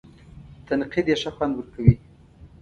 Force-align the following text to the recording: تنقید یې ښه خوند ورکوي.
تنقید 0.67 1.07
یې 1.11 1.15
ښه 1.21 1.31
خوند 1.35 1.53
ورکوي. 1.55 1.95